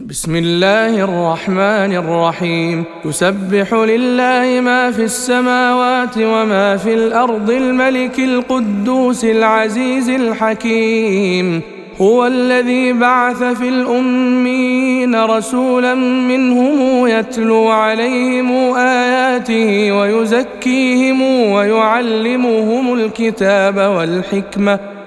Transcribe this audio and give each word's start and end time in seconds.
بسم 0.00 0.36
الله 0.36 1.04
الرحمن 1.04 1.96
الرحيم 1.96 2.84
يسبح 3.04 3.74
لله 3.74 4.60
ما 4.60 4.90
في 4.90 5.02
السماوات 5.02 6.18
وما 6.18 6.76
في 6.76 6.94
الأرض 6.94 7.50
الملك 7.50 8.18
القدوس 8.18 9.24
العزيز 9.24 10.08
الحكيم 10.08 11.62
هو 12.00 12.26
الذي 12.26 12.92
بعث 12.92 13.42
في 13.42 13.68
الامين 13.68 15.14
رسولا 15.14 15.94
منهم 15.94 17.06
يتلو 17.06 17.68
عليهم 17.68 18.52
اياته 18.76 19.92
ويزكيهم 19.92 21.22
ويعلمهم 21.52 22.94
الكتاب 22.94 23.76
والحكمه 23.76 24.95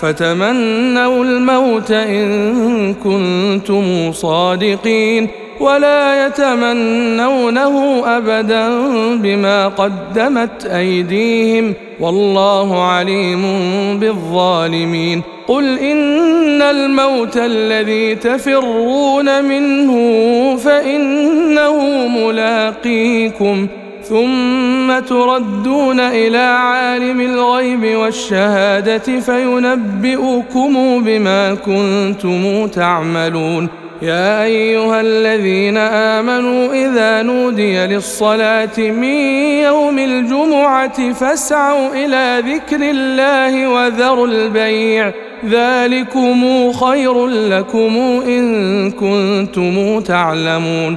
فتمنوا 0.00 1.24
الموت 1.24 1.90
إن 1.90 2.94
كنتم 2.94 4.12
صادقين 4.12 5.28
ولا 5.60 6.26
يتمنونه 6.26 8.02
أبدا 8.06 8.68
بما 9.16 9.68
قدمت 9.68 10.66
أيديهم 10.66 11.74
والله 12.00 12.82
عليم 12.82 13.42
بالظالمين 13.98 15.22
قل 15.48 15.78
إن 15.78 16.62
الموت 16.62 17.36
الذي 17.36 18.14
تفرون 18.14 19.44
منه 19.44 19.96
فإنه 20.56 22.06
ملاقيكم 22.08 23.66
ثم 24.08 24.98
تردون 24.98 26.00
إلى 26.00 26.38
عالم 26.38 27.20
الغيب 27.20 27.96
والشهادة 27.96 29.20
فينبئكم 29.20 31.04
بما 31.04 31.54
كنتم 31.54 32.66
تعملون. 32.66 33.68
يا 34.02 34.44
أيها 34.44 35.00
الذين 35.00 35.76
آمنوا 35.76 36.74
إذا 36.74 37.22
نودي 37.22 37.86
للصلاة 37.86 38.78
من 38.78 39.18
يوم 39.64 39.98
الجمعة 39.98 41.12
فاسعوا 41.12 41.88
إلى 41.94 42.42
ذكر 42.52 42.80
الله 42.80 43.68
وذروا 43.68 44.26
البيع. 44.26 45.12
ذلكم 45.48 46.72
خير 46.72 47.26
لكم 47.26 47.96
إن 48.26 48.90
كنتم 48.90 50.00
تعلمون. 50.00 50.96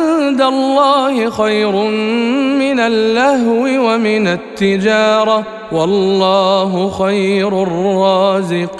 عند 0.41 0.53
الله 0.53 1.29
خير 1.29 1.71
من 2.59 2.79
اللهو 2.79 3.63
ومن 3.63 4.27
التجارة. 4.27 5.43
والله 5.71 6.89
خير 6.89 7.63
الرازقين. 7.63 8.71